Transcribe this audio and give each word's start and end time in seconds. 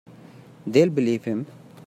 They'll 0.65 0.89
believe 0.89 1.25
him. 1.25 1.45